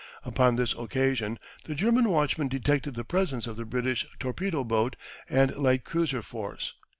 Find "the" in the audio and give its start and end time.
1.65-1.75, 2.95-3.03, 3.55-3.65